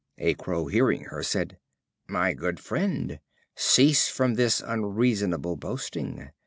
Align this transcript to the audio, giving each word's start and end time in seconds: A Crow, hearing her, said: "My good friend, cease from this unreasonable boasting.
A 0.17 0.33
Crow, 0.33 0.65
hearing 0.65 1.03
her, 1.09 1.21
said: 1.21 1.59
"My 2.07 2.33
good 2.33 2.59
friend, 2.59 3.19
cease 3.55 4.07
from 4.09 4.33
this 4.33 4.59
unreasonable 4.59 5.57
boasting. 5.57 6.31